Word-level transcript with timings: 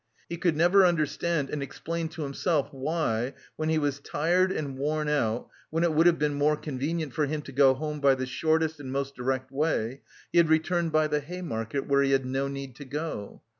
He 0.27 0.37
could 0.37 0.57
never 0.57 0.83
understand 0.83 1.51
and 1.51 1.61
explain 1.61 2.07
to 2.09 2.23
himself 2.23 2.69
why, 2.71 3.35
when 3.55 3.69
he 3.69 3.77
was 3.77 3.99
tired 3.99 4.51
and 4.51 4.75
worn 4.75 5.07
out, 5.07 5.47
when 5.69 5.83
it 5.83 5.93
would 5.93 6.07
have 6.07 6.17
been 6.17 6.33
more 6.33 6.57
convenient 6.57 7.13
for 7.13 7.27
him 7.27 7.43
to 7.43 7.51
go 7.51 7.75
home 7.75 7.99
by 8.01 8.15
the 8.15 8.25
shortest 8.25 8.79
and 8.79 8.91
most 8.91 9.15
direct 9.15 9.51
way, 9.51 10.01
he 10.31 10.39
had 10.39 10.49
returned 10.49 10.91
by 10.91 11.05
the 11.05 11.19
Hay 11.19 11.43
Market 11.43 11.85
where 11.87 12.01
he 12.01 12.13
had 12.13 12.25
no 12.25 12.47
need 12.47 12.75
to 12.77 12.85
go. 12.85 13.43